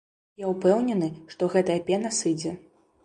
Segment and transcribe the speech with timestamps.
[0.45, 2.59] Я ўпэўнены, што гэтая пена сыдзе.